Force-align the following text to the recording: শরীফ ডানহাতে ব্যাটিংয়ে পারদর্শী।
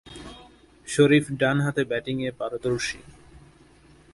শরীফ 0.87 1.25
ডানহাতে 1.39 1.83
ব্যাটিংয়ে 1.85 2.31
পারদর্শী। 2.31 2.99